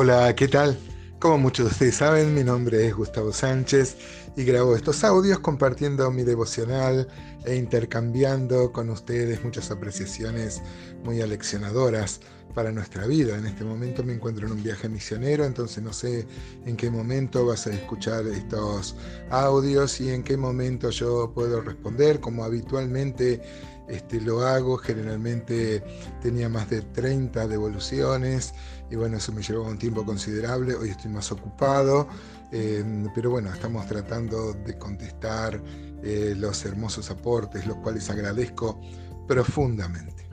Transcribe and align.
Hola, 0.00 0.32
¿qué 0.36 0.46
tal? 0.46 0.78
Como 1.18 1.38
muchos 1.38 1.66
de 1.66 1.72
ustedes 1.72 1.96
saben, 1.96 2.32
mi 2.32 2.44
nombre 2.44 2.86
es 2.86 2.94
Gustavo 2.94 3.32
Sánchez 3.32 3.96
y 4.36 4.44
grabo 4.44 4.76
estos 4.76 5.02
audios 5.02 5.40
compartiendo 5.40 6.08
mi 6.12 6.22
devocional 6.22 7.08
e 7.44 7.56
intercambiando 7.56 8.70
con 8.72 8.90
ustedes 8.90 9.42
muchas 9.42 9.72
apreciaciones 9.72 10.62
muy 11.02 11.20
aleccionadoras 11.20 12.20
para 12.54 12.70
nuestra 12.70 13.08
vida. 13.08 13.36
En 13.36 13.46
este 13.46 13.64
momento 13.64 14.04
me 14.04 14.12
encuentro 14.12 14.46
en 14.46 14.52
un 14.52 14.62
viaje 14.62 14.88
misionero, 14.88 15.44
entonces 15.44 15.82
no 15.82 15.92
sé 15.92 16.28
en 16.64 16.76
qué 16.76 16.92
momento 16.92 17.44
vas 17.44 17.66
a 17.66 17.70
escuchar 17.70 18.24
estos 18.28 18.94
audios 19.30 20.00
y 20.00 20.10
en 20.10 20.22
qué 20.22 20.36
momento 20.36 20.90
yo 20.90 21.32
puedo 21.34 21.60
responder, 21.60 22.20
como 22.20 22.44
habitualmente 22.44 23.42
este, 23.88 24.20
lo 24.20 24.40
hago. 24.46 24.76
Generalmente 24.76 25.82
tenía 26.20 26.48
más 26.48 26.70
de 26.70 26.82
30 26.82 27.48
devoluciones 27.48 28.54
y 28.90 28.96
bueno, 28.96 29.16
eso 29.16 29.32
me 29.32 29.42
llevó 29.42 29.64
un 29.64 29.78
tiempo 29.78 30.04
considerable. 30.04 30.74
Hoy 30.74 30.90
estoy 30.90 31.10
más 31.10 31.30
ocupado, 31.32 32.08
eh, 32.52 32.84
pero 33.14 33.30
bueno, 33.30 33.52
estamos 33.52 33.86
tratando 33.86 34.52
de 34.52 34.78
contestar 34.78 35.62
eh, 36.02 36.34
los 36.36 36.64
hermosos 36.64 37.10
aportes, 37.10 37.66
los 37.66 37.76
cuales 37.78 38.08
agradezco 38.10 38.80
profundamente. 39.26 40.28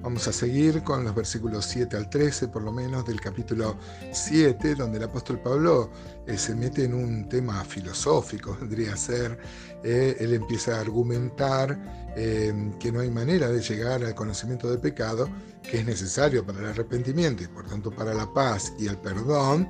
Vamos 0.00 0.28
a 0.28 0.32
seguir 0.32 0.84
con 0.84 1.02
los 1.02 1.12
versículos 1.12 1.66
7 1.66 1.96
al 1.96 2.08
13, 2.08 2.48
por 2.48 2.62
lo 2.62 2.70
menos, 2.70 3.04
del 3.04 3.20
capítulo 3.20 3.76
7, 4.12 4.76
donde 4.76 4.98
el 4.98 5.04
apóstol 5.04 5.40
Pablo 5.40 5.90
eh, 6.24 6.38
se 6.38 6.54
mete 6.54 6.84
en 6.84 6.94
un 6.94 7.28
tema 7.28 7.64
filosófico, 7.64 8.56
vendría 8.60 8.94
a 8.94 8.96
ser. 8.96 9.38
Eh, 9.82 10.16
él 10.20 10.34
empieza 10.34 10.76
a 10.76 10.80
argumentar 10.80 12.12
eh, 12.16 12.72
que 12.78 12.92
no 12.92 13.00
hay 13.00 13.10
manera 13.10 13.48
de 13.48 13.60
llegar 13.60 14.04
al 14.04 14.14
conocimiento 14.14 14.70
del 14.70 14.78
pecado, 14.78 15.28
que 15.62 15.78
es 15.80 15.84
necesario 15.84 16.46
para 16.46 16.60
el 16.60 16.66
arrepentimiento 16.66 17.42
y 17.42 17.48
por 17.48 17.66
tanto 17.66 17.90
para 17.90 18.14
la 18.14 18.32
paz 18.32 18.72
y 18.78 18.86
el 18.86 18.98
perdón, 18.98 19.68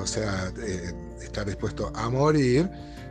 o 0.00 0.06
sea, 0.06 0.52
estar 1.22 1.46
dispuesto 1.46 1.92
a 1.94 2.10
morir 2.10 2.68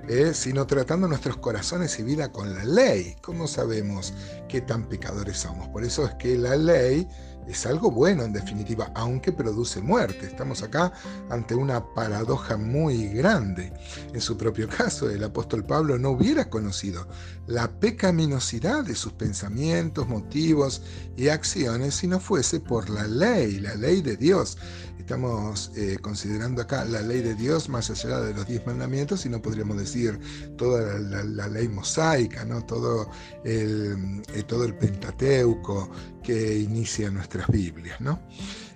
¿eh? 0.08 0.34
sino 0.34 0.66
tratando 0.68 1.08
nuestros 1.08 1.38
corazones 1.38 1.98
y 2.00 2.04
vida 2.04 2.32
con 2.32 2.54
la 2.54 2.64
ley. 2.64 3.16
¿Cómo 3.22 3.48
sabemos 3.48 4.14
qué 4.48 4.62
tan 4.62 4.88
pecadores 4.88 5.38
somos? 5.38 5.68
Por 5.70 5.84
eso 5.84 6.06
es 6.06 6.14
que 6.16 6.38
la 6.38 6.56
ley 6.56 7.08
es 7.48 7.66
algo 7.66 7.92
bueno 7.92 8.24
en 8.24 8.34
definitiva, 8.34 8.92
aunque 8.96 9.32
produce 9.32 9.82
muerte. 9.82 10.26
Estamos 10.26 10.64
acá 10.64 10.92
ante 11.30 11.56
una 11.56 11.94
paradoja 11.94 12.58
muy 12.58 13.08
grande. 13.10 13.74
En 14.14 14.22
su 14.22 14.38
propio 14.38 14.68
caso, 14.78 15.10
el 15.10 15.24
apóstol 15.24 15.64
Pablo 15.64 15.98
no 15.98 16.12
hubiera 16.12 16.50
conocido 16.50 17.08
la 17.48 17.80
pecaminosidad 17.80 18.84
de 18.84 18.96
sus 18.96 19.14
pensamientos, 19.14 20.08
motivos 20.08 20.82
y 21.16 21.30
acciones 21.30 21.96
si 21.96 22.08
no 22.08 22.20
fuese 22.20 22.60
por 22.60 22.90
la 22.90 23.08
ley, 23.08 23.60
la 23.60 23.76
ley 23.76 24.02
de 24.02 24.18
Dios. 24.18 24.58
Estamos 25.00 25.72
eh, 25.78 25.98
considerando 26.02 26.62
acá 26.62 26.84
la 26.84 27.02
ley 27.02 27.22
de 27.22 27.34
Dios 27.34 27.70
más 27.70 27.90
allá 27.90 28.20
de 28.20 28.34
los 28.34 28.46
diez 28.46 28.66
mandamientos 28.68 29.26
y 29.26 29.30
no 29.30 29.42
podríamos 29.42 29.78
decir 29.78 30.20
toda 30.58 31.00
la, 31.00 31.48
ley 31.48 31.70
mosaica, 31.70 32.44
¿no? 32.44 32.66
todo, 32.66 33.10
el, 33.46 34.22
eh, 34.34 34.44
todo 34.44 34.66
el 34.66 34.76
Pentateuco 34.76 35.90
que 36.22 36.58
inicia 36.58 37.10
Biblias. 37.48 38.02
¿no? 38.02 38.20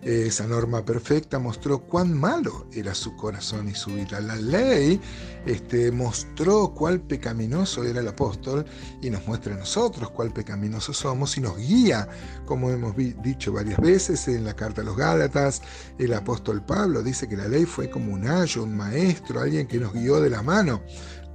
esa 0.01 0.47
norma 0.47 0.83
perfecta 0.83 1.37
mostró 1.37 1.79
cuán 1.81 2.13
malo 2.13 2.67
era 2.73 2.95
su 2.95 3.15
corazón 3.15 3.69
y 3.69 3.75
su 3.75 3.91
vida. 3.91 4.19
La 4.19 4.35
ley 4.35 4.99
este, 5.45 5.91
mostró 5.91 6.73
cuál 6.73 7.01
pecaminoso 7.01 7.83
era 7.83 7.99
el 7.99 8.07
apóstol 8.07 8.65
y 9.01 9.09
nos 9.09 9.25
muestra 9.27 9.53
a 9.53 9.57
nosotros 9.57 10.09
cuál 10.09 10.33
pecaminoso 10.33 10.91
somos 10.93 11.37
y 11.37 11.41
nos 11.41 11.57
guía, 11.57 12.07
como 12.45 12.71
hemos 12.71 12.95
dicho 12.97 13.53
varias 13.53 13.79
veces 13.79 14.27
en 14.27 14.43
la 14.43 14.55
carta 14.55 14.81
a 14.81 14.85
los 14.85 14.97
Gálatas, 14.97 15.61
el 15.99 16.13
apóstol 16.13 16.65
Pablo 16.65 17.03
dice 17.03 17.27
que 17.27 17.37
la 17.37 17.47
ley 17.47 17.65
fue 17.65 17.89
como 17.89 18.13
un 18.13 18.27
ayo, 18.27 18.63
un 18.63 18.75
maestro, 18.75 19.41
alguien 19.41 19.67
que 19.67 19.77
nos 19.77 19.93
guió 19.93 20.19
de 20.19 20.29
la 20.29 20.41
mano 20.41 20.81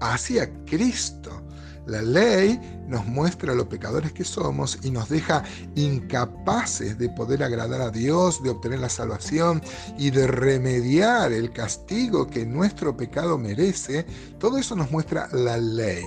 hacia 0.01 0.53
Cristo. 0.65 1.43
La 1.87 2.03
ley 2.03 2.61
nos 2.89 3.07
muestra 3.07 3.55
lo 3.55 3.69
pecadores 3.69 4.13
que 4.13 4.25
somos 4.25 4.79
y 4.83 4.91
nos 4.91 5.09
deja 5.09 5.45
incapaces 5.77 6.99
de 6.99 7.09
poder 7.09 7.43
agradar 7.43 7.81
a 7.81 7.91
Dios, 7.91 8.43
de 8.43 8.51
obtener 8.51 8.81
la 8.81 8.89
salvación 8.89 9.63
y 9.97 10.11
de 10.11 10.27
remediar 10.27 11.33
el 11.33 11.53
castigo 11.53 12.27
que 12.27 12.45
nuestro 12.45 12.97
pecado 12.97 13.39
merece. 13.39 14.05
Todo 14.39 14.59
eso 14.59 14.75
nos 14.75 14.91
muestra 14.91 15.29
la 15.33 15.57
ley 15.59 16.05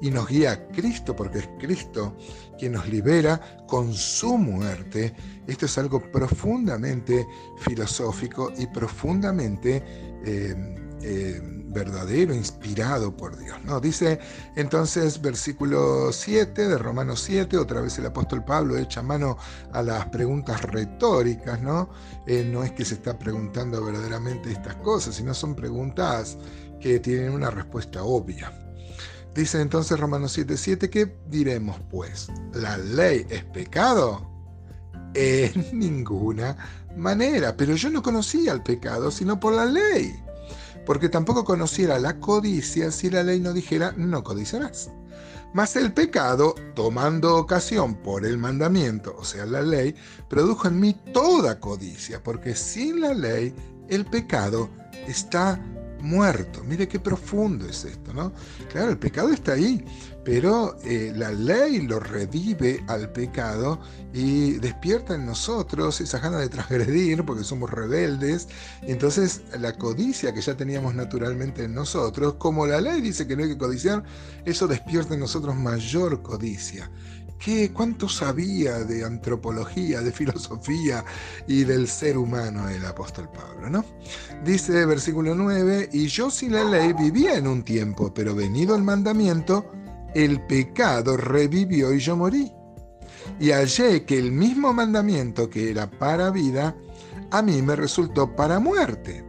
y 0.00 0.10
nos 0.10 0.28
guía 0.28 0.52
a 0.52 0.68
Cristo, 0.68 1.14
porque 1.14 1.38
es 1.38 1.48
Cristo 1.60 2.16
quien 2.58 2.72
nos 2.72 2.88
libera 2.88 3.40
con 3.68 3.94
su 3.94 4.36
muerte. 4.36 5.14
Esto 5.46 5.66
es 5.66 5.78
algo 5.78 6.02
profundamente 6.10 7.26
filosófico 7.58 8.52
y 8.58 8.66
profundamente 8.66 9.82
eh, 10.24 10.54
eh, 11.02 11.61
verdadero, 11.72 12.34
inspirado 12.34 13.16
por 13.16 13.36
Dios. 13.38 13.58
¿no? 13.64 13.80
Dice 13.80 14.18
entonces 14.56 15.20
versículo 15.20 16.12
7 16.12 16.68
de 16.68 16.78
Romanos 16.78 17.22
7, 17.24 17.56
otra 17.56 17.80
vez 17.80 17.98
el 17.98 18.06
apóstol 18.06 18.44
Pablo 18.44 18.76
echa 18.76 19.02
mano 19.02 19.36
a 19.72 19.82
las 19.82 20.06
preguntas 20.06 20.62
retóricas, 20.62 21.60
¿no? 21.60 21.90
Eh, 22.26 22.48
no 22.50 22.62
es 22.62 22.72
que 22.72 22.84
se 22.84 22.94
está 22.94 23.18
preguntando 23.18 23.84
verdaderamente 23.84 24.52
estas 24.52 24.76
cosas, 24.76 25.14
sino 25.14 25.34
son 25.34 25.54
preguntas 25.54 26.38
que 26.80 27.00
tienen 27.00 27.32
una 27.32 27.50
respuesta 27.50 28.02
obvia. 28.02 28.52
Dice 29.34 29.60
entonces 29.60 29.98
Romanos 29.98 30.32
7, 30.32 30.56
7, 30.56 30.90
¿qué 30.90 31.16
diremos 31.26 31.80
pues? 31.90 32.28
¿La 32.52 32.76
ley 32.76 33.26
es 33.30 33.44
pecado? 33.44 34.28
En 35.14 35.66
ninguna 35.78 36.56
manera, 36.96 37.56
pero 37.56 37.74
yo 37.74 37.88
no 37.88 38.02
conocía 38.02 38.52
el 38.52 38.62
pecado 38.62 39.10
sino 39.10 39.40
por 39.40 39.54
la 39.54 39.64
ley 39.64 40.21
porque 40.84 41.08
tampoco 41.08 41.44
conociera 41.44 41.98
la 41.98 42.18
codicia 42.18 42.90
si 42.90 43.10
la 43.10 43.22
ley 43.22 43.40
no 43.40 43.52
dijera 43.52 43.92
no 43.96 44.22
codiciarás. 44.22 44.90
Mas 45.54 45.76
el 45.76 45.92
pecado, 45.92 46.54
tomando 46.74 47.36
ocasión 47.36 47.94
por 47.96 48.24
el 48.24 48.38
mandamiento, 48.38 49.14
o 49.18 49.24
sea, 49.24 49.44
la 49.44 49.60
ley, 49.60 49.94
produjo 50.28 50.68
en 50.68 50.80
mí 50.80 50.94
toda 51.12 51.60
codicia, 51.60 52.22
porque 52.22 52.54
sin 52.56 53.02
la 53.02 53.12
ley 53.12 53.54
el 53.88 54.06
pecado 54.06 54.70
está 55.06 55.60
muerto. 56.02 56.62
Mire 56.64 56.88
qué 56.88 56.98
profundo 56.98 57.66
es 57.66 57.84
esto, 57.84 58.12
¿no? 58.12 58.32
Claro, 58.70 58.90
el 58.90 58.98
pecado 58.98 59.30
está 59.30 59.52
ahí, 59.52 59.84
pero 60.24 60.76
eh, 60.84 61.12
la 61.14 61.30
ley 61.30 61.80
lo 61.80 62.00
revive 62.00 62.84
al 62.88 63.10
pecado 63.10 63.80
y 64.12 64.52
despierta 64.54 65.14
en 65.14 65.24
nosotros 65.24 66.00
esa 66.00 66.18
gana 66.18 66.38
de 66.38 66.48
transgredir 66.48 67.24
porque 67.24 67.44
somos 67.44 67.70
rebeldes. 67.70 68.48
Entonces 68.82 69.42
la 69.58 69.76
codicia 69.78 70.34
que 70.34 70.40
ya 70.40 70.56
teníamos 70.56 70.94
naturalmente 70.94 71.64
en 71.64 71.74
nosotros, 71.74 72.34
como 72.34 72.66
la 72.66 72.80
ley 72.80 73.00
dice 73.00 73.26
que 73.26 73.36
no 73.36 73.44
hay 73.44 73.50
que 73.50 73.58
codiciar, 73.58 74.02
eso 74.44 74.66
despierta 74.66 75.14
en 75.14 75.20
nosotros 75.20 75.56
mayor 75.56 76.22
codicia. 76.22 76.90
¿Qué, 77.44 77.72
¿Cuánto 77.72 78.08
sabía 78.08 78.84
de 78.84 79.04
antropología, 79.04 80.00
de 80.00 80.12
filosofía 80.12 81.04
y 81.48 81.64
del 81.64 81.88
ser 81.88 82.16
humano 82.16 82.68
el 82.68 82.84
apóstol 82.86 83.28
Pablo? 83.30 83.68
¿no? 83.68 83.84
Dice 84.44 84.86
versículo 84.86 85.34
9, 85.34 85.88
y 85.92 86.06
yo 86.06 86.30
sin 86.30 86.52
la 86.52 86.62
ley 86.62 86.92
vivía 86.92 87.36
en 87.36 87.48
un 87.48 87.64
tiempo, 87.64 88.14
pero 88.14 88.36
venido 88.36 88.76
el 88.76 88.84
mandamiento, 88.84 89.72
el 90.14 90.40
pecado 90.46 91.16
revivió 91.16 91.92
y 91.92 91.98
yo 91.98 92.16
morí. 92.16 92.52
Y 93.40 93.50
hallé 93.50 94.04
que 94.04 94.18
el 94.18 94.30
mismo 94.30 94.72
mandamiento 94.72 95.50
que 95.50 95.70
era 95.70 95.90
para 95.90 96.30
vida, 96.30 96.76
a 97.32 97.42
mí 97.42 97.60
me 97.60 97.74
resultó 97.74 98.36
para 98.36 98.60
muerte. 98.60 99.24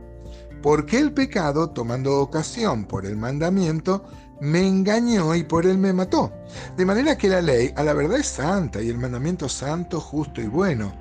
Porque 0.62 1.00
el 1.00 1.14
pecado, 1.14 1.72
tomando 1.72 2.20
ocasión 2.20 2.86
por 2.86 3.06
el 3.06 3.18
mandamiento, 3.18 4.06
me 4.42 4.68
engañó 4.68 5.36
y 5.36 5.44
por 5.44 5.66
él 5.66 5.78
me 5.78 5.94
mató. 5.94 6.32
De 6.76 6.86
manera 6.86 7.18
que 7.18 7.30
la 7.30 7.42
ley 7.42 7.74
a 7.76 7.84
la 7.84 7.94
verdad 7.94 8.20
es 8.20 8.28
santa 8.28 8.82
y 8.82 8.90
el 8.90 8.98
mandamiento 8.98 9.48
santo, 9.48 10.00
justo 10.00 10.42
y 10.42 10.48
bueno. 10.48 10.94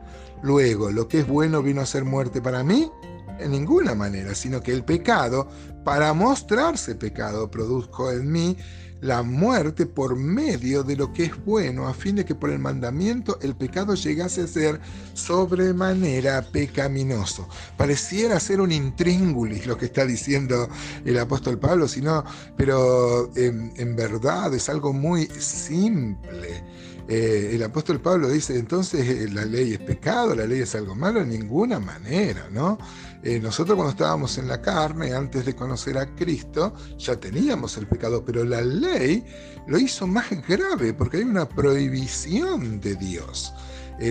Luego, 0.43 0.91
lo 0.91 1.09
que 1.09 1.21
es 1.21 1.27
bueno 1.27 1.62
vino 1.62 1.81
a 1.81 1.87
ser 1.87 2.05
muerte 2.05 2.41
para 2.41 2.65
mí, 2.65 2.91
en 3.39 3.51
ninguna 3.51 3.95
manera, 3.95 4.35
sino 4.35 4.61
que 4.61 4.73
el 4.73 4.85
pecado, 4.85 5.49
para 5.85 6.12
mostrarse 6.12 6.95
pecado, 6.95 7.51
produjo 7.51 8.11
en 8.11 8.31
mí 8.31 8.56
la 9.03 9.23
muerte 9.23 9.85
por 9.85 10.17
medio 10.17 10.85
de 10.85 10.97
lo 10.97 11.13
que 11.13 11.25
es 11.25 11.45
bueno, 11.45 11.89
a 11.89 11.93
fin 11.93 12.17
de 12.17 12.25
que 12.25 12.37
por 12.37 12.51
el 12.51 12.61
mandamiento 12.61 13.37
el 13.43 13.57
pecado 13.57 13.95
llegase 13.95 14.43
a 14.43 14.47
ser 14.47 14.81
sobremanera 15.13 16.43
pecaminoso. 16.43 17.49
Pareciera 17.77 18.39
ser 18.39 18.61
un 18.61 18.71
intríngulis 18.71 19.67
lo 19.67 19.77
que 19.77 19.87
está 19.87 20.07
diciendo 20.07 20.69
el 21.05 21.19
apóstol 21.19 21.59
Pablo, 21.59 21.89
sino, 21.89 22.25
pero 22.57 23.31
en, 23.35 23.97
verdad 23.97 24.55
es 24.55 24.69
algo 24.69 24.93
muy 24.93 25.27
simple. 25.27 26.63
Eh, 27.09 27.51
el 27.55 27.63
apóstol 27.63 28.01
Pablo 28.01 28.29
dice, 28.29 28.59
entonces 28.59 29.09
eh, 29.09 29.29
la 29.31 29.45
ley 29.45 29.73
es 29.73 29.81
pecado, 29.81 30.35
la 30.35 30.47
ley 30.47 30.61
es 30.61 30.75
algo 30.75 30.95
malo, 30.95 31.21
en 31.21 31.31
ninguna 31.31 31.81
manera, 31.81 32.49
¿no? 32.51 32.79
Eh, 33.23 33.39
nosotros 33.41 33.77
cuando 33.77 33.91
estábamos 33.93 34.39
en 34.39 34.49
la 34.49 34.61
carne, 34.61 35.13
antes 35.13 35.45
de 35.45 35.55
conocer 35.55 35.99
a 35.99 36.07
Cristo, 36.15 36.75
ya 36.99 37.17
teníamos 37.17 37.77
el 37.77 37.87
pecado, 37.87 38.25
pero 38.25 38.45
la 38.45 38.63
ley 38.63 39.25
lo 39.67 39.79
hizo 39.79 40.07
más 40.07 40.31
grave 40.47 40.95
porque 40.95 41.19
hay 41.19 41.25
una 41.25 41.49
prohibición 41.49 42.81
de 42.81 42.97
Dios. 42.97 43.53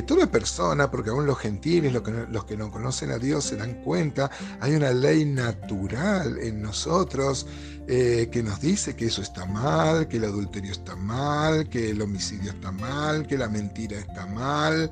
toda 0.07 0.25
persona, 0.27 0.89
porque 0.89 1.09
aún 1.09 1.25
los 1.25 1.37
gentiles, 1.37 1.91
los 1.91 2.45
que 2.45 2.55
no 2.55 2.71
conocen 2.71 3.11
a 3.11 3.17
Dios, 3.17 3.43
se 3.43 3.57
dan 3.57 3.81
cuenta, 3.83 4.31
hay 4.61 4.75
una 4.75 4.91
ley 4.91 5.25
natural 5.25 6.37
en 6.37 6.61
nosotros 6.61 7.45
eh, 7.87 8.29
que 8.31 8.43
nos 8.43 8.61
dice 8.61 8.95
que 8.95 9.07
eso 9.07 9.21
está 9.21 9.45
mal, 9.45 10.07
que 10.07 10.17
el 10.17 10.25
adulterio 10.25 10.71
está 10.71 10.95
mal, 10.95 11.67
que 11.67 11.89
el 11.89 12.01
homicidio 12.01 12.51
está 12.51 12.71
mal, 12.71 13.25
que 13.27 13.37
la 13.37 13.49
mentira 13.49 13.97
está 13.99 14.25
mal. 14.27 14.91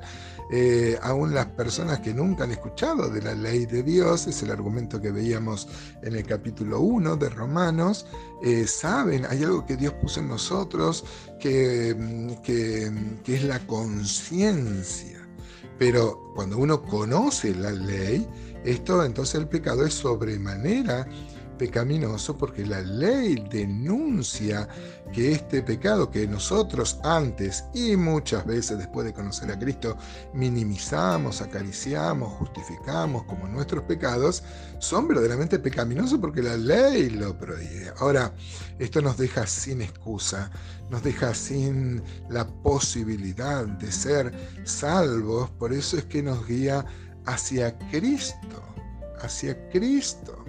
Eh, 0.52 0.98
aún 1.02 1.32
las 1.32 1.46
personas 1.46 2.00
que 2.00 2.12
nunca 2.12 2.42
han 2.42 2.50
escuchado 2.50 3.08
de 3.08 3.22
la 3.22 3.34
ley 3.34 3.66
de 3.66 3.84
Dios, 3.84 4.26
es 4.26 4.42
el 4.42 4.50
argumento 4.50 5.00
que 5.00 5.12
veíamos 5.12 5.68
en 6.02 6.16
el 6.16 6.26
capítulo 6.26 6.80
1 6.80 7.16
de 7.16 7.28
Romanos, 7.28 8.06
eh, 8.42 8.66
saben, 8.66 9.24
hay 9.26 9.44
algo 9.44 9.64
que 9.64 9.76
Dios 9.76 9.94
puso 9.94 10.18
en 10.18 10.28
nosotros 10.28 11.04
que, 11.38 11.94
mm, 11.96 12.42
que, 12.42 12.90
que 13.22 13.36
es 13.36 13.44
la 13.44 13.60
conciencia. 13.60 15.20
Pero 15.78 16.32
cuando 16.34 16.58
uno 16.58 16.82
conoce 16.82 17.54
la 17.54 17.70
ley, 17.70 18.28
esto 18.64 19.04
entonces 19.04 19.36
el 19.36 19.48
pecado 19.48 19.86
es 19.86 19.94
sobremanera 19.94 21.06
pecaminoso 21.60 22.38
porque 22.38 22.64
la 22.64 22.80
ley 22.80 23.34
denuncia 23.50 24.66
que 25.12 25.32
este 25.32 25.62
pecado 25.62 26.10
que 26.10 26.26
nosotros 26.26 26.98
antes 27.04 27.64
y 27.74 27.96
muchas 27.96 28.46
veces 28.46 28.78
después 28.78 29.04
de 29.04 29.12
conocer 29.12 29.52
a 29.52 29.58
Cristo 29.58 29.94
minimizamos, 30.32 31.42
acariciamos, 31.42 32.32
justificamos 32.38 33.24
como 33.24 33.46
nuestros 33.46 33.84
pecados, 33.84 34.42
son 34.78 35.06
verdaderamente 35.06 35.58
pecaminosos 35.58 36.18
porque 36.18 36.42
la 36.42 36.56
ley 36.56 37.10
lo 37.10 37.36
prohíbe. 37.36 37.92
Ahora, 37.98 38.32
esto 38.78 39.02
nos 39.02 39.18
deja 39.18 39.46
sin 39.46 39.82
excusa, 39.82 40.50
nos 40.88 41.02
deja 41.02 41.34
sin 41.34 42.02
la 42.30 42.48
posibilidad 42.48 43.66
de 43.66 43.92
ser 43.92 44.32
salvos, 44.64 45.50
por 45.50 45.74
eso 45.74 45.98
es 45.98 46.06
que 46.06 46.22
nos 46.22 46.46
guía 46.46 46.86
hacia 47.26 47.76
Cristo, 47.90 48.62
hacia 49.22 49.68
Cristo. 49.68 50.44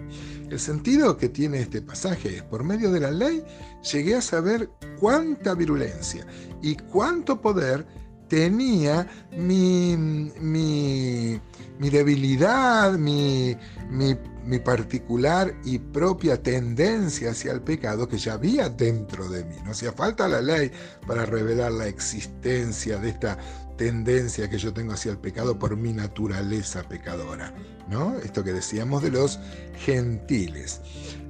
El 0.50 0.59
sentido 0.59 1.18
que 1.18 1.29
tiene 1.29 1.59
este 1.62 1.81
pasaje 1.81 2.38
es, 2.38 2.44
por 2.44 2.63
medio 2.63 2.91
de 2.91 3.00
la 3.00 3.12
ley, 3.12 3.44
llegué 3.91 4.15
a 4.15 4.21
saber 4.21 4.69
cuánta 5.00 5.53
virulencia 5.53 6.25
y 6.62 6.75
cuánto 6.75 7.41
poder 7.41 7.85
tenía 8.31 9.05
mi, 9.37 9.97
mi, 9.97 11.41
debilidad, 11.89 12.93
mi, 12.97 13.57
mi, 13.89 14.59
particular 14.59 15.53
y 15.65 15.79
propia 15.79 16.41
tendencia 16.41 17.31
hacia 17.31 17.51
el 17.51 17.59
pecado 17.59 18.07
que 18.07 18.17
ya 18.17 18.35
había 18.35 18.69
dentro 18.69 19.27
de 19.27 19.43
mí. 19.43 19.55
No 19.65 19.71
hacía 19.71 19.91
falta 19.91 20.29
la 20.29 20.39
ley 20.39 20.71
para 21.05 21.25
revelar 21.25 21.73
la 21.73 21.87
existencia 21.87 22.99
de 22.99 23.09
esta 23.09 23.37
tendencia 23.75 24.49
que 24.49 24.57
yo 24.57 24.71
tengo 24.73 24.93
hacia 24.93 25.11
el 25.11 25.17
pecado 25.17 25.59
por 25.59 25.75
mi 25.75 25.91
naturaleza 25.91 26.83
pecadora, 26.83 27.53
¿no? 27.89 28.17
Esto 28.19 28.45
que 28.45 28.53
decíamos 28.53 29.03
de 29.03 29.11
los 29.11 29.41
gentiles. 29.75 30.79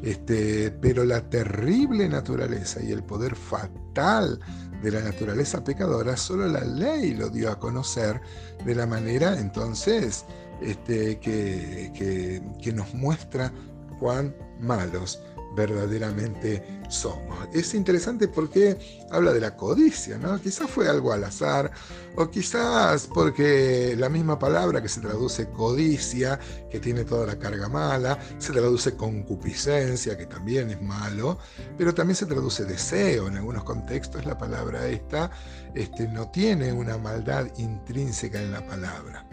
Este, 0.03 0.69
pero 0.69 1.03
la 1.03 1.27
terrible 1.31 2.07
naturaleza 2.07 2.79
y 2.83 2.91
el 2.91 3.03
poder 3.03 3.35
fatal 3.35 4.39
de 4.81 4.91
la 4.91 5.01
naturaleza 5.01 5.63
pecadora, 5.63 6.17
solo 6.17 6.47
la 6.47 6.63
ley 6.63 7.13
lo 7.13 7.29
dio 7.29 7.51
a 7.51 7.59
conocer 7.59 8.21
de 8.65 8.75
la 8.75 8.85
manera 8.85 9.39
entonces 9.39 10.25
este, 10.61 11.19
que, 11.19 12.41
que 12.61 12.73
nos 12.73 12.93
muestra 12.93 13.51
cuán 13.99 14.35
malos 14.59 15.21
verdaderamente 15.55 16.81
somos. 16.89 17.47
Es 17.53 17.73
interesante 17.73 18.27
porque 18.27 18.77
habla 19.09 19.33
de 19.33 19.39
la 19.39 19.55
codicia, 19.55 20.17
¿no? 20.17 20.39
Quizás 20.39 20.69
fue 20.69 20.89
algo 20.89 21.13
al 21.13 21.23
azar, 21.23 21.71
o 22.15 22.29
quizás 22.29 23.07
porque 23.07 23.95
la 23.97 24.09
misma 24.09 24.37
palabra 24.37 24.81
que 24.81 24.89
se 24.89 25.01
traduce 25.01 25.49
codicia, 25.49 26.39
que 26.69 26.79
tiene 26.79 27.05
toda 27.05 27.25
la 27.25 27.39
carga 27.39 27.69
mala, 27.69 28.19
se 28.37 28.51
traduce 28.51 28.95
concupiscencia, 28.95 30.17
que 30.17 30.25
también 30.25 30.69
es 30.69 30.81
malo, 30.81 31.39
pero 31.77 31.93
también 31.93 32.15
se 32.15 32.25
traduce 32.25 32.65
deseo. 32.65 33.27
En 33.27 33.37
algunos 33.37 33.63
contextos 33.63 34.25
la 34.25 34.37
palabra 34.37 34.87
esta 34.87 35.31
este, 35.73 36.07
no 36.07 36.29
tiene 36.29 36.73
una 36.73 36.97
maldad 36.97 37.47
intrínseca 37.57 38.41
en 38.41 38.51
la 38.51 38.65
palabra. 38.65 39.25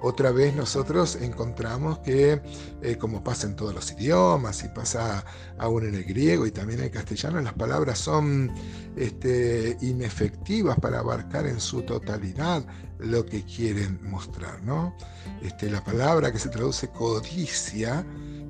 Otra 0.00 0.32
vez 0.32 0.54
nosotros 0.54 1.16
encontramos 1.20 1.98
que, 2.00 2.42
eh, 2.82 2.96
como 2.96 3.22
pasa 3.22 3.46
en 3.46 3.54
todos 3.54 3.74
los 3.74 3.92
idiomas 3.92 4.64
y 4.64 4.68
pasa 4.68 5.24
aún 5.62 5.86
en 5.86 5.94
el 5.94 6.04
griego 6.04 6.46
y 6.46 6.50
también 6.50 6.80
en 6.80 6.86
el 6.86 6.90
castellano, 6.90 7.40
las 7.40 7.54
palabras 7.54 7.98
son 7.98 8.52
este, 8.96 9.76
inefectivas 9.80 10.78
para 10.78 10.98
abarcar 10.98 11.46
en 11.46 11.60
su 11.60 11.82
totalidad 11.82 12.66
lo 12.98 13.24
que 13.24 13.44
quieren 13.44 13.98
mostrar. 14.02 14.62
¿no? 14.62 14.96
Este, 15.40 15.70
la 15.70 15.84
palabra 15.84 16.32
que 16.32 16.38
se 16.38 16.48
traduce 16.48 16.88
codicia, 16.88 18.04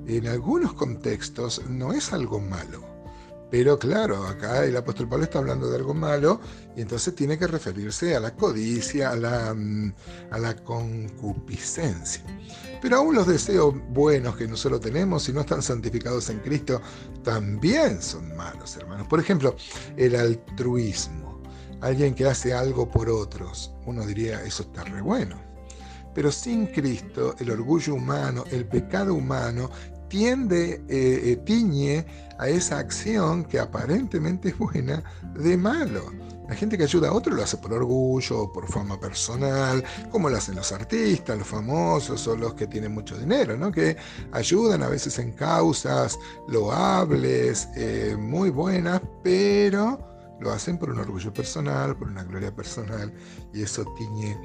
en 0.07 0.27
algunos 0.27 0.73
contextos 0.73 1.61
no 1.69 1.93
es 1.93 2.11
algo 2.11 2.39
malo 2.39 2.92
pero 3.53 3.77
claro, 3.77 4.25
acá 4.25 4.65
el 4.65 4.75
apóstol 4.75 5.07
Pablo 5.07 5.25
está 5.25 5.37
hablando 5.37 5.69
de 5.69 5.75
algo 5.75 5.93
malo 5.93 6.41
y 6.75 6.81
entonces 6.81 7.13
tiene 7.13 7.37
que 7.37 7.45
referirse 7.45 8.15
a 8.15 8.19
la 8.19 8.35
codicia, 8.35 9.11
a 9.11 9.15
la, 9.15 9.53
mm, 9.53 9.93
a 10.31 10.39
la 10.39 10.55
concupiscencia. 10.55 12.23
Pero 12.81 12.97
aún 12.97 13.13
los 13.13 13.27
deseos 13.27 13.75
buenos 13.89 14.37
que 14.37 14.47
nosotros 14.47 14.81
tenemos, 14.81 15.21
si 15.21 15.33
no 15.33 15.41
están 15.41 15.61
santificados 15.61 16.31
en 16.31 16.39
Cristo, 16.39 16.81
también 17.23 18.01
son 18.01 18.35
malos, 18.35 18.75
hermanos. 18.75 19.05
Por 19.05 19.19
ejemplo, 19.19 19.55
el 19.97 20.15
altruismo. 20.15 21.39
Alguien 21.81 22.15
que 22.15 22.25
hace 22.25 22.55
algo 22.55 22.89
por 22.89 23.07
otros. 23.07 23.71
Uno 23.85 24.03
diría, 24.03 24.41
eso 24.41 24.63
está 24.63 24.83
re 24.83 25.01
bueno. 25.01 25.39
Pero 26.15 26.31
sin 26.31 26.65
Cristo, 26.65 27.35
el 27.37 27.51
orgullo 27.51 27.93
humano, 27.93 28.45
el 28.51 28.65
pecado 28.65 29.13
humano, 29.13 29.69
tiende, 30.13 30.73
eh, 30.89 31.31
eh, 31.31 31.41
tiñe 31.43 32.05
a 32.37 32.47
esa 32.47 32.77
acción 32.77 33.43
que 33.43 33.59
aparentemente 33.59 34.49
es 34.49 34.57
buena 34.59 35.03
de 35.33 35.57
malo. 35.57 36.03
La 36.47 36.53
gente 36.53 36.77
que 36.77 36.83
ayuda 36.83 37.09
a 37.09 37.13
otro 37.13 37.33
lo 37.33 37.41
hace 37.41 37.57
por 37.57 37.73
orgullo, 37.73 38.51
por 38.53 38.67
fama 38.67 38.99
personal, 38.99 39.83
como 40.11 40.29
lo 40.29 40.37
hacen 40.37 40.53
los 40.53 40.71
artistas, 40.71 41.35
los 41.35 41.47
famosos 41.47 42.27
o 42.27 42.35
los 42.35 42.53
que 42.53 42.67
tienen 42.67 42.93
mucho 42.93 43.17
dinero, 43.17 43.57
¿no? 43.57 43.71
que 43.71 43.97
ayudan 44.33 44.83
a 44.83 44.87
veces 44.87 45.17
en 45.17 45.31
causas 45.31 46.19
loables, 46.47 47.67
eh, 47.75 48.15
muy 48.15 48.51
buenas, 48.51 49.01
pero 49.23 49.97
lo 50.39 50.51
hacen 50.51 50.77
por 50.77 50.91
un 50.91 50.99
orgullo 50.99 51.33
personal, 51.33 51.97
por 51.97 52.07
una 52.07 52.23
gloria 52.23 52.55
personal, 52.55 53.11
y 53.51 53.63
eso 53.63 53.83
tiñe 53.97 54.37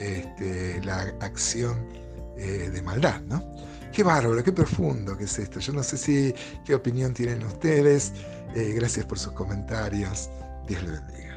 este, 0.00 0.82
la 0.82 1.14
acción 1.20 1.76
de 2.36 2.82
maldad. 2.82 3.22
¿no? 3.22 3.42
Qué 3.92 4.02
bárbaro, 4.02 4.42
qué 4.44 4.52
profundo 4.52 5.16
que 5.16 5.24
es 5.24 5.38
esto. 5.38 5.60
Yo 5.60 5.72
no 5.72 5.82
sé 5.82 5.96
si 5.96 6.34
qué 6.64 6.74
opinión 6.74 7.14
tienen 7.14 7.42
ustedes. 7.44 8.12
Eh, 8.54 8.72
gracias 8.74 9.06
por 9.06 9.18
sus 9.18 9.32
comentarios. 9.32 10.30
Dios 10.66 10.82
les 10.82 10.92
bendiga. 10.92 11.35